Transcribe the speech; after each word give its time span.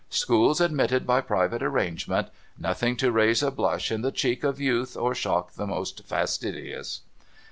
Schools 0.09 0.59
admitted 0.59 1.05
by 1.05 1.21
private 1.21 1.61
arrangement. 1.61 2.29
Nothing 2.57 2.97
to 2.97 3.11
raise 3.11 3.43
a 3.43 3.51
blush 3.51 3.91
in 3.91 4.01
the 4.01 4.11
cheek 4.11 4.43
of 4.43 4.59
youth 4.59 4.97
or 4.97 5.13
shock 5.13 5.51
the 5.51 5.67
most 5.67 6.03
fastidious.' 6.07 7.01